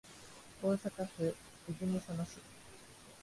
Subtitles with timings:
[0.63, 1.35] 大阪府
[1.79, 2.39] 泉佐野市